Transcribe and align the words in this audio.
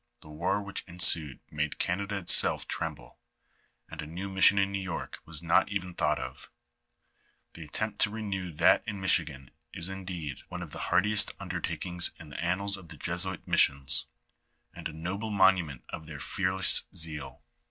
The 0.23 0.29
war 0.29 0.63
which 0.63 0.83
ensued 0.87 1.41
made 1.51 1.77
Canada 1.77 2.17
itself 2.17 2.67
tremble, 2.67 3.19
and 3.87 4.01
a 4.01 4.07
new 4.07 4.29
mission 4.29 4.57
in 4.57 4.71
New 4.71 4.81
York 4.81 5.19
was 5.25 5.43
not 5.43 5.69
even 5.69 5.93
thought 5.93 6.17
of; 6.17 6.49
the 7.53 7.63
attempt 7.63 7.99
to 7.99 8.09
renew 8.09 8.51
that 8.53 8.83
in 8.87 8.99
Michigan 8.99 9.51
is, 9.75 9.89
indeed, 9.89 10.39
one 10.49 10.63
of 10.63 10.71
the 10.71 10.79
hardiest 10.89 11.35
undertakings 11.39 12.13
in 12.19 12.29
the 12.29 12.43
annals 12.43 12.77
of 12.77 12.89
the 12.89 12.97
Jesuit 12.97 13.47
missions, 13.47 14.07
and 14.73 14.87
a 14.87 14.91
noble 14.91 15.29
monument 15.29 15.83
of 15.89 16.07
their 16.07 16.19
fearless 16.19 16.85
zeal. 16.95 17.43